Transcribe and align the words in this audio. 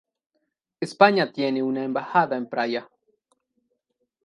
España 0.79 1.31
tiene 1.31 1.61
una 1.61 1.83
embajada 1.83 2.35
en 2.35 2.49
Praia. 2.49 2.89